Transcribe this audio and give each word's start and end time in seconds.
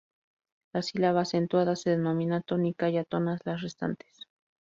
La 0.73 0.81
sílaba 0.81 1.21
acentuada 1.21 1.75
se 1.75 1.91
denomina 1.91 2.41
tónica, 2.41 2.89
y 2.89 2.97
átonas 2.97 3.41
las 3.45 3.61
restantes. 3.61 4.25